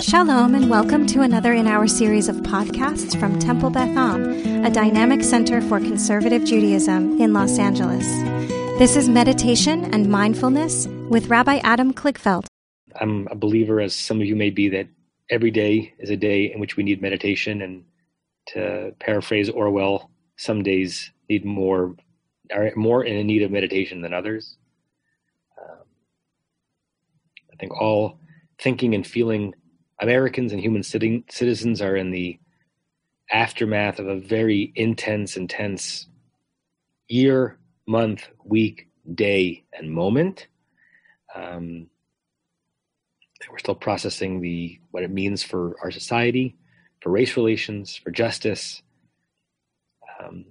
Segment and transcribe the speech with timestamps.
[0.00, 4.70] Shalom, and welcome to another in our series of podcasts from Temple Beth Am, a
[4.70, 8.06] dynamic center for conservative Judaism in Los Angeles.
[8.78, 12.46] This is Meditation and Mindfulness with Rabbi Adam Kligfeld.
[12.98, 14.88] I'm a believer, as some of you may be, that
[15.28, 17.60] every day is a day in which we need meditation.
[17.60, 17.84] And
[18.48, 21.94] to paraphrase Orwell, some days need more
[22.50, 24.56] are more in need of meditation than others.
[25.60, 25.84] Um,
[27.52, 28.18] I think all
[28.58, 29.54] thinking and feeling
[30.00, 32.38] Americans and human citizens are in the
[33.30, 36.08] aftermath of a very intense, intense
[37.08, 40.46] year, month, week, day, and moment.
[41.34, 41.86] Um,
[43.50, 46.56] we're still processing the what it means for our society,
[47.00, 48.82] for race relations, for justice,
[50.20, 50.46] um,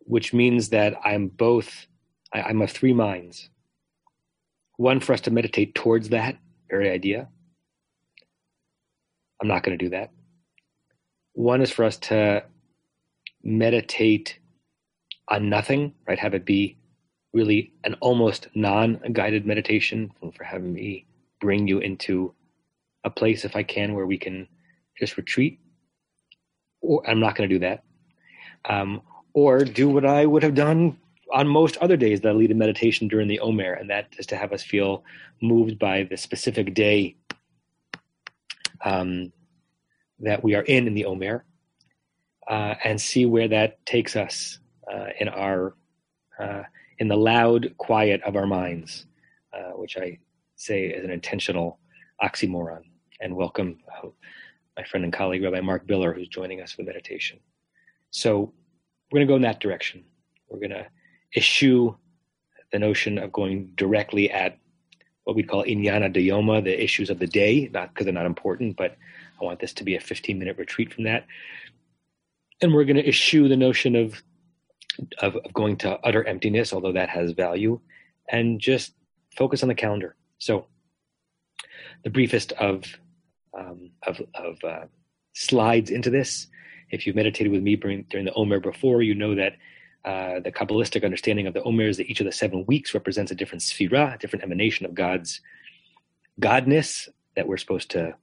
[0.00, 1.86] which means that I'm both.
[2.32, 3.48] I, I'm of three minds.
[4.76, 6.36] One for us to meditate towards that
[6.68, 7.28] very idea,
[9.40, 10.10] I'm not going to do that.
[11.34, 12.44] One is for us to
[13.42, 14.38] meditate
[15.28, 16.18] on nothing, right?
[16.18, 16.78] Have it be
[17.32, 21.06] really an almost non guided meditation, for having me
[21.40, 22.34] bring you into
[23.04, 24.48] a place, if I can, where we can
[24.98, 25.60] just retreat.
[26.80, 27.84] Or I'm not going to do that.
[28.64, 29.02] Um,
[29.34, 30.96] or do what I would have done
[31.32, 34.26] on most other days that I lead a meditation during the Omer, and that is
[34.26, 35.04] to have us feel
[35.42, 37.16] moved by the specific day
[38.84, 39.32] um,
[40.20, 41.44] that we are in in the Omer,
[42.48, 44.58] uh, and see where that takes us
[44.92, 45.74] uh, in our
[46.38, 46.62] uh,
[46.98, 49.06] in the loud quiet of our minds,
[49.52, 50.18] uh, which I
[50.56, 51.78] say is an intentional
[52.22, 52.82] oxymoron.
[53.20, 54.08] And welcome uh,
[54.76, 57.38] my friend and colleague Rabbi Mark Biller, who's joining us for meditation.
[58.10, 58.52] So
[59.10, 60.04] we're going to go in that direction.
[60.48, 60.86] We're going to
[61.36, 61.96] eschew
[62.72, 64.58] the notion of going directly at
[65.26, 68.76] what we call inyana dayoma, the issues of the day, not because they're not important,
[68.76, 68.96] but
[69.40, 71.26] I want this to be a 15 minute retreat from that.
[72.62, 74.22] And we're going to eschew the notion of,
[75.18, 77.80] of, of going to utter emptiness, although that has value,
[78.30, 78.92] and just
[79.36, 80.14] focus on the calendar.
[80.38, 80.66] So,
[82.04, 82.84] the briefest of
[83.52, 84.84] um, of, of uh,
[85.32, 86.46] slides into this.
[86.90, 89.54] If you've meditated with me during, during the Omer before, you know that
[90.06, 93.32] uh, the Kabbalistic understanding of the Omer is that each of the seven weeks represents
[93.32, 95.40] a different sphira, a different emanation of God's
[96.40, 98.14] godness that we're supposed to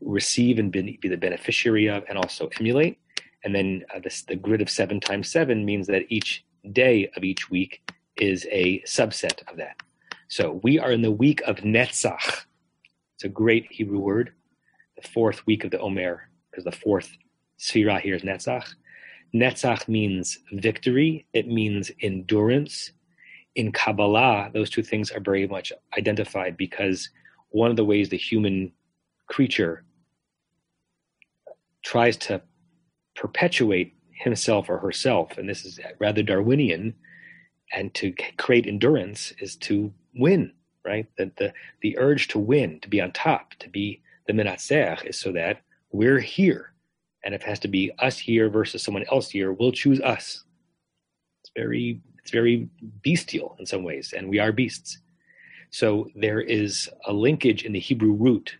[0.00, 2.98] receive and be, be the beneficiary of and also emulate.
[3.44, 7.22] And then uh, this, the grid of seven times seven means that each day of
[7.22, 7.80] each week
[8.16, 9.80] is a subset of that.
[10.26, 12.44] So we are in the week of Netzach.
[13.14, 14.32] It's a great Hebrew word,
[15.00, 17.16] the fourth week of the Omer, because the fourth
[17.58, 18.66] Sphira here is Netzach.
[19.34, 22.92] Netzach means victory, it means endurance.
[23.54, 27.10] In Kabbalah, those two things are very much identified because
[27.50, 28.72] one of the ways the human
[29.26, 29.84] creature
[31.82, 32.40] tries to
[33.14, 36.94] perpetuate himself or herself, and this is rather Darwinian,
[37.72, 40.52] and to create endurance is to win,
[40.84, 41.06] right?
[41.16, 41.52] The, the,
[41.82, 45.62] the urge to win, to be on top, to be the menatzer is so that
[45.90, 46.72] we're here
[47.24, 50.44] and if it has to be us here versus someone else here, we'll choose us.
[51.42, 52.68] It's very it's very
[53.02, 54.98] bestial in some ways, and we are beasts.
[55.70, 58.56] So there is a linkage in the Hebrew root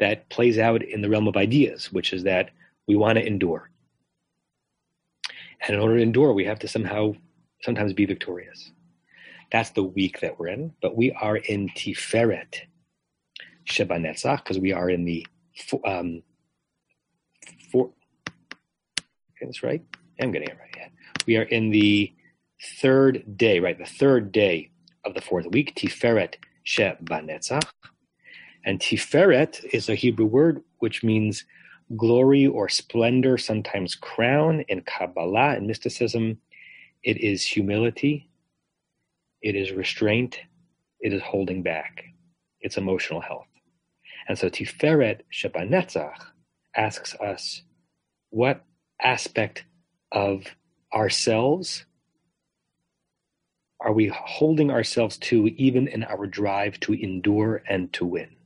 [0.00, 2.50] that plays out in the realm of ideas, which is that
[2.86, 3.70] we want to endure.
[5.62, 7.14] And in order to endure, we have to somehow
[7.62, 8.72] sometimes be victorious.
[9.52, 12.62] That's the week that we're in, but we are in Tiferet
[13.64, 15.26] Sheba Netzach because we are in the
[15.84, 16.22] um,
[17.70, 17.90] four.
[18.56, 19.82] Okay, That's right.
[20.20, 20.74] I'm getting it right.
[20.76, 20.88] Yeah.
[21.26, 22.12] We are in the
[22.80, 23.78] third day, right?
[23.78, 24.70] The third day
[25.04, 26.34] of the fourth week, Tiferet
[26.66, 27.66] Shebanetzach.
[28.64, 31.44] And Tiferet is a Hebrew word which means
[31.96, 34.60] glory or splendor, sometimes crown.
[34.68, 36.38] In Kabbalah and mysticism,
[37.02, 38.28] it is humility,
[39.42, 40.38] it is restraint,
[41.00, 42.04] it is holding back,
[42.60, 43.48] it's emotional health.
[44.28, 46.31] And so Tiferet Shebanetzach
[46.76, 47.62] asks us
[48.30, 48.64] what
[49.02, 49.64] aspect
[50.10, 50.46] of
[50.94, 51.84] ourselves
[53.82, 58.36] are we holding ourselves to even in our drive to endure and to win?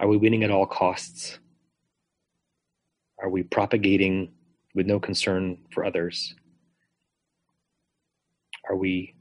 [0.00, 1.38] Are we winning at all costs?
[3.22, 4.32] Are we propagating
[4.74, 6.34] with no concern for others?
[8.68, 9.14] Are we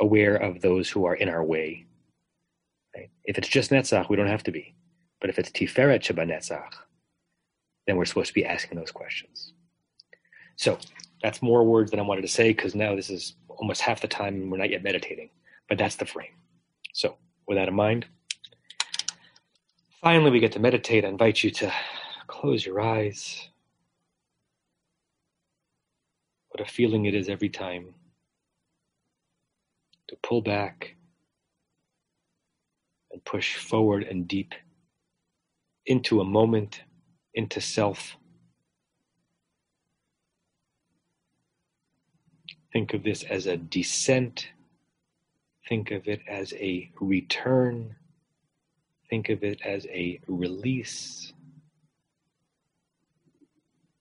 [0.00, 1.83] aware of those who are in our way?
[2.96, 3.10] Right?
[3.24, 4.74] If it's just Netzach, we don't have to be.
[5.20, 6.74] But if it's Tiferet Netzach,
[7.86, 9.52] then we're supposed to be asking those questions.
[10.56, 10.78] So
[11.22, 14.08] that's more words than I wanted to say because now this is almost half the
[14.08, 15.30] time and we're not yet meditating,
[15.68, 16.34] but that's the frame.
[16.92, 17.16] So
[17.48, 18.06] with that in mind,
[20.00, 21.04] finally we get to meditate.
[21.04, 21.72] I invite you to
[22.26, 23.48] close your eyes.
[26.50, 27.94] What a feeling it is every time
[30.08, 30.94] to pull back
[33.14, 34.54] and push forward and deep
[35.86, 36.82] into a moment,
[37.32, 38.16] into self.
[42.74, 44.48] Think of this as a descent.
[45.68, 47.94] Think of it as a return.
[49.08, 51.32] Think of it as a release.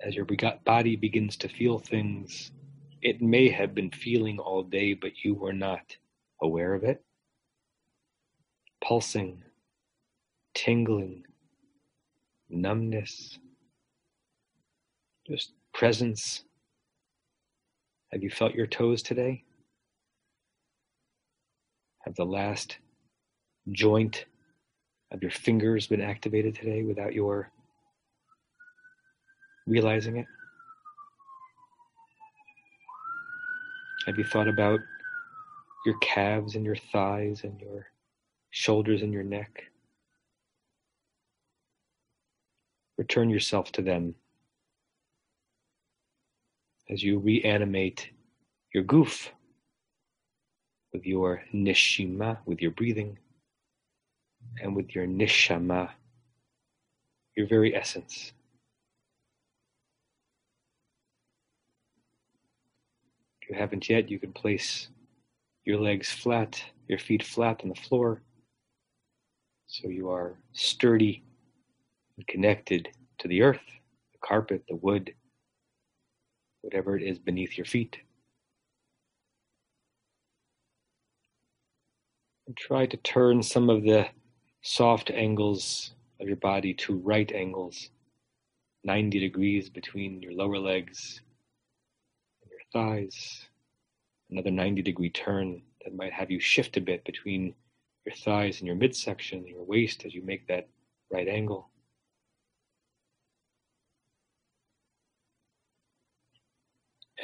[0.00, 0.26] As your
[0.64, 2.50] body begins to feel things
[3.06, 5.96] it may have been feeling all day, but you were not
[6.42, 7.05] aware of it.
[8.82, 9.42] Pulsing,
[10.54, 11.24] tingling,
[12.48, 13.38] numbness,
[15.28, 16.44] just presence.
[18.12, 19.42] Have you felt your toes today?
[22.04, 22.78] Have the last
[23.72, 24.26] joint
[25.10, 27.50] of your fingers been activated today without your
[29.66, 30.26] realizing it?
[34.06, 34.78] Have you thought about
[35.84, 37.86] your calves and your thighs and your
[38.56, 39.64] shoulders and your neck?
[42.96, 44.14] Return yourself to them
[46.88, 48.08] as you reanimate
[48.72, 49.28] your guf
[50.94, 53.18] with your nishima, with your breathing,
[54.62, 55.90] and with your nishama,
[57.36, 58.32] your very essence.
[63.42, 64.88] If you haven't yet, you can place
[65.66, 68.22] your legs flat, your feet flat on the floor,
[69.66, 71.24] so you are sturdy
[72.16, 73.66] and connected to the earth,
[74.12, 75.12] the carpet, the wood,
[76.62, 77.96] whatever it is beneath your feet.
[82.46, 84.06] And try to turn some of the
[84.62, 87.90] soft angles of your body to right angles,
[88.84, 91.20] 90 degrees between your lower legs
[92.42, 93.46] and your thighs,
[94.30, 97.52] another 90 degree turn that might have you shift a bit between
[98.06, 100.68] your thighs and your midsection your waist as you make that
[101.10, 101.70] right angle.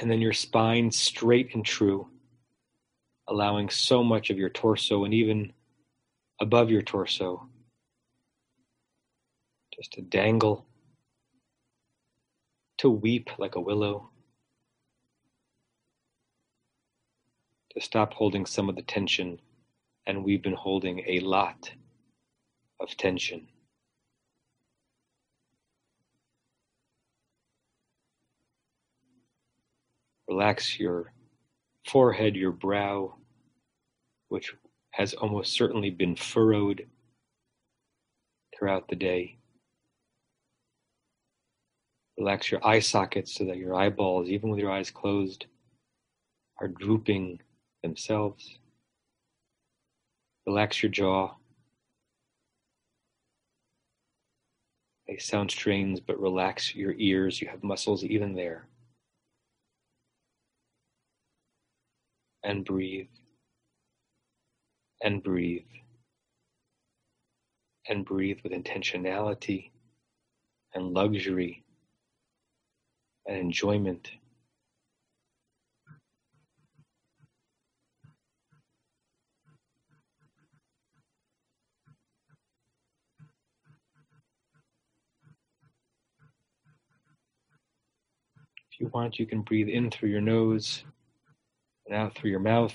[0.00, 2.08] And then your spine straight and true,
[3.29, 5.52] allowing so much of your torso and even
[6.40, 7.49] above your torso
[9.75, 10.67] just to dangle,
[12.79, 14.12] to weep like a willow.
[17.75, 19.40] to stop holding some of the tension,
[20.07, 21.71] and we've been holding a lot
[22.81, 23.49] of tension.
[30.29, 31.13] Relax your
[31.87, 33.15] forehead, your brow,
[34.29, 34.55] which
[34.93, 36.87] has almost certainly been furrowed
[38.57, 39.37] throughout the day.
[42.19, 45.47] Relax your eye sockets so that your eyeballs, even with your eyes closed,
[46.61, 47.41] are drooping
[47.83, 48.59] themselves.
[50.47, 51.35] Relax your jaw.
[55.06, 57.41] They sound strange, but relax your ears.
[57.41, 58.67] You have muscles even there.
[62.44, 63.09] And breathe.
[65.03, 65.67] And breathe.
[67.89, 69.70] And breathe with intentionality
[70.75, 71.65] and luxury
[73.27, 74.11] and enjoyment.
[88.82, 90.84] You want, you can breathe in through your nose
[91.86, 92.74] and out through your mouth,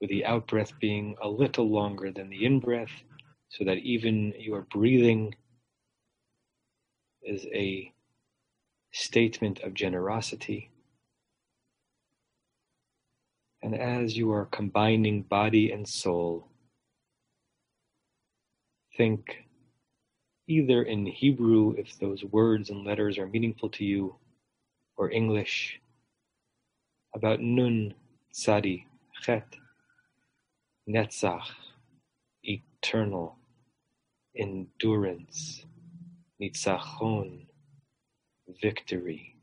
[0.00, 2.92] with the out breath being a little longer than the in breath,
[3.48, 5.34] so that even your breathing
[7.22, 7.92] is a
[8.92, 10.70] statement of generosity.
[13.62, 16.46] And as you are combining body and soul,
[18.96, 19.44] think
[20.46, 24.14] either in Hebrew, if those words and letters are meaningful to you,
[24.98, 25.80] or English
[27.14, 27.94] about Nun,
[28.34, 28.84] Tzadi,
[29.22, 29.46] Chet,
[30.88, 31.46] Netzach,
[32.42, 33.36] eternal,
[34.36, 35.64] endurance,
[36.42, 37.46] Nitzachon,
[38.60, 39.36] victory.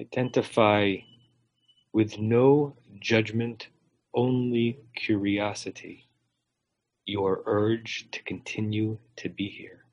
[0.00, 0.96] Identify
[1.92, 3.68] with no judgment,
[4.14, 6.08] only curiosity
[7.06, 9.84] your urge to continue to be here.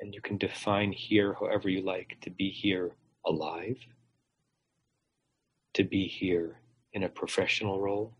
[0.00, 2.92] And you can define here however you like to be here
[3.26, 3.78] alive,
[5.74, 6.60] to be here
[6.92, 8.14] in a professional role,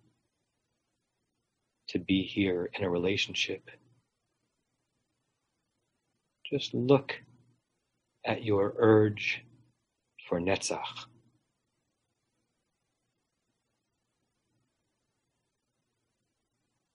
[1.88, 3.70] to be here in a relationship.
[6.50, 7.22] Just look
[8.26, 9.44] at your urge
[10.28, 11.06] for Netzach.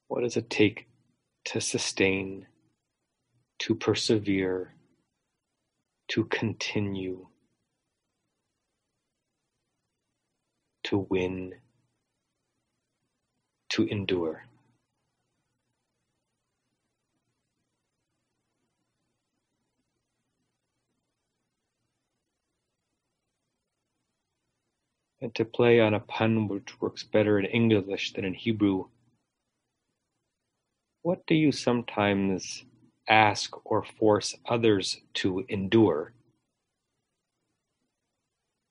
[0.09, 0.87] What does it take
[1.45, 2.47] to sustain,
[3.59, 4.73] to persevere,
[6.09, 7.27] to continue,
[10.85, 11.53] to win,
[13.69, 14.43] to endure?
[25.21, 28.85] and to play on a pun which works better in English than in Hebrew,
[31.09, 32.65] what do you sometimes
[33.07, 36.13] ask or force others to endure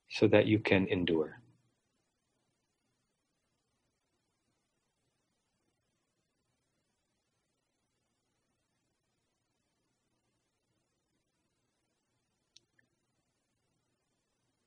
[0.09, 1.41] so that you can endure?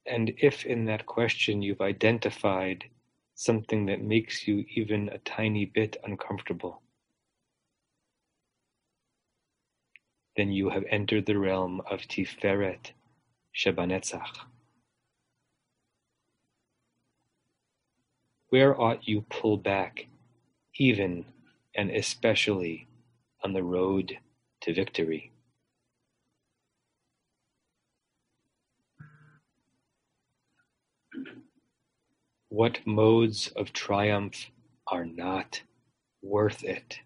[0.05, 2.83] And if in that question you've identified
[3.35, 6.81] something that makes you even a tiny bit uncomfortable,
[10.41, 12.93] then you have entered the realm of Tiferet
[13.55, 14.37] Shebanetzach.
[18.49, 20.07] Where ought you pull back,
[20.79, 21.25] even
[21.75, 22.87] and especially
[23.43, 24.17] on the road
[24.61, 25.31] to victory?
[32.49, 34.49] What modes of triumph
[34.87, 35.61] are not
[36.23, 37.01] worth it?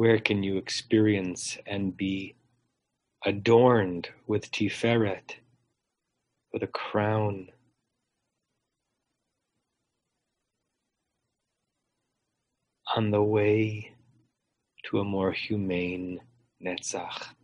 [0.00, 2.34] Where can you experience and be
[3.26, 5.34] adorned with Tiferet,
[6.54, 7.50] with a crown?
[12.96, 13.92] On the way
[14.86, 16.22] to a more humane
[16.64, 17.34] Netzach.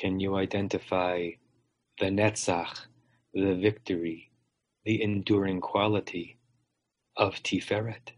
[0.00, 1.28] Can you identify
[1.98, 2.86] the Netzach,
[3.34, 4.30] the victory,
[4.86, 6.38] the enduring quality
[7.18, 8.12] of Tiferet,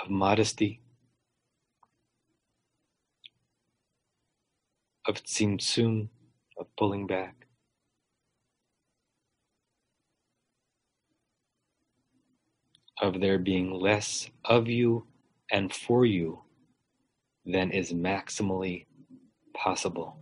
[0.00, 0.80] of modesty,
[5.08, 6.08] of tzimtzum,
[6.56, 7.48] of pulling back?
[13.02, 15.08] Of there being less of you
[15.50, 16.44] and for you
[17.44, 18.86] than is maximally
[19.54, 20.18] possible.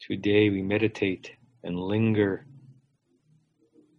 [0.00, 1.32] Today we meditate
[1.62, 2.44] and linger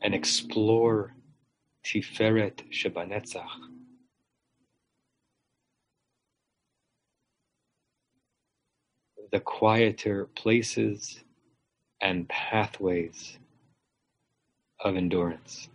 [0.02, 1.16] and explore
[1.86, 3.48] Tiferet Shebanetzach.
[9.32, 11.22] The quieter places
[12.02, 13.38] and pathways
[14.82, 15.70] of endurance.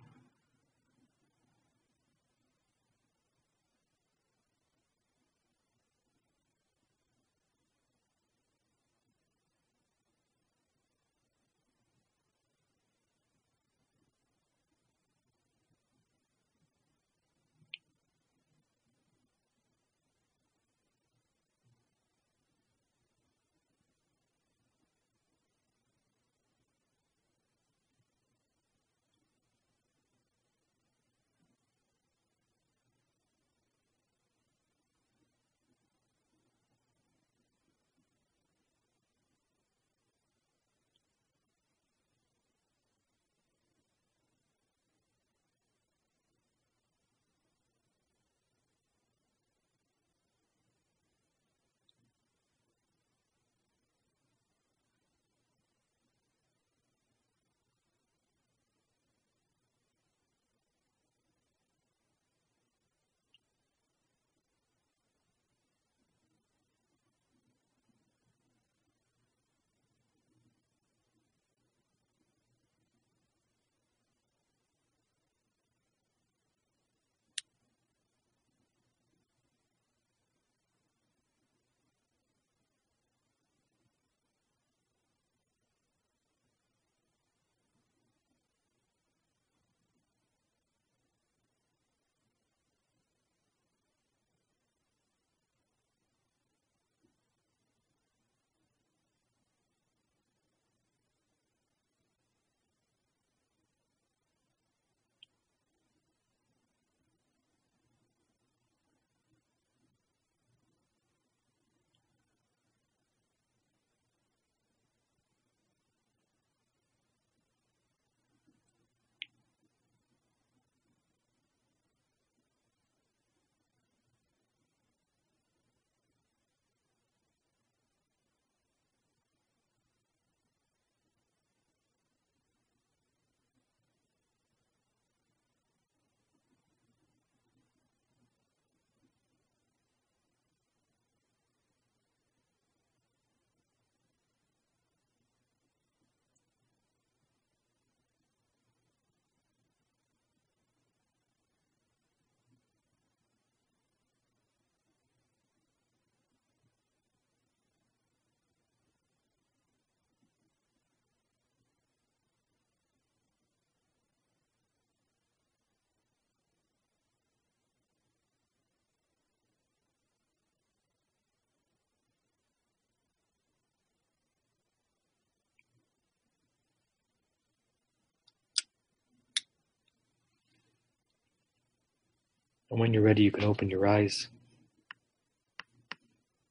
[182.71, 184.29] And when you're ready, you can open your eyes.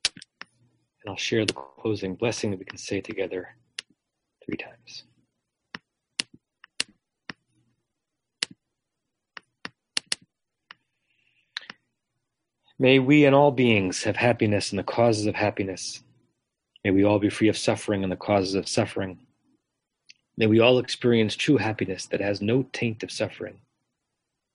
[0.06, 3.56] And I'll share the closing blessing that we can say together
[4.44, 5.04] three times.
[12.80, 16.04] May we and all beings have happiness and the causes of happiness.
[16.84, 19.18] May we all be free of suffering and the causes of suffering.
[20.38, 23.60] May we all experience true happiness that has no taint of suffering.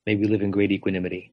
[0.06, 1.32] May we live in great equanimity,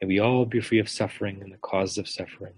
[0.00, 2.54] May we all be free of suffering and the causes of suffering.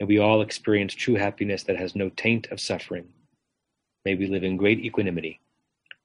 [0.00, 3.06] May we all experience true happiness that has no taint of suffering.
[4.04, 5.40] May we live in great equanimity,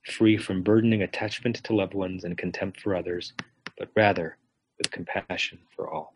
[0.06, 3.34] free from burdening attachment to loved ones and contempt for others,
[3.78, 4.38] but rather
[4.78, 6.14] with compassion for all.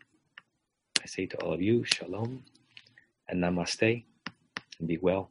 [1.02, 2.44] I say to all of you, Shalom
[3.28, 4.04] and Namaste,
[4.78, 5.30] and be well.